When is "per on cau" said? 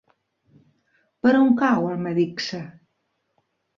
1.27-1.85